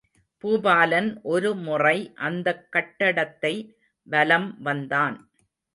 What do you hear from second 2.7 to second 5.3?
கட்டடத்தை வலம் வந்தான்.